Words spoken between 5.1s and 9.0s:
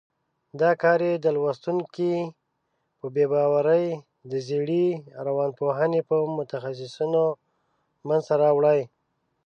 روانپوهنې په متخصیصینو منځته راوړي.